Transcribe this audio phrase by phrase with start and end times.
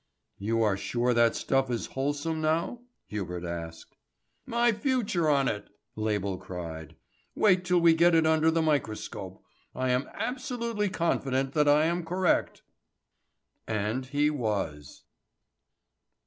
[0.39, 3.97] "You are sure that stuff is wholesome, now?" Hubert asked.
[4.47, 6.95] "My future on it," Label cried.
[7.35, 9.43] "Wait till we get it under the microscope.
[9.75, 12.63] I am absolutely confident that I am correct."
[13.67, 15.03] And he was.